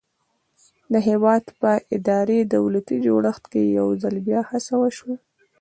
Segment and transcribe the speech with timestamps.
[0.93, 5.15] د هېواد په اداري دولتي جوړښت کې یو ځل بیا هڅه وشوه.